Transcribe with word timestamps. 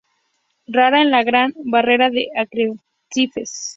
Rara 0.65 1.03
en 1.03 1.11
la 1.11 1.21
Gran 1.23 1.53
Barrera 1.63 2.09
de 2.09 2.25
Arrecifes. 2.35 3.69